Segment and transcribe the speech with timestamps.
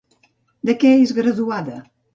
[0.69, 1.79] De què és graduada?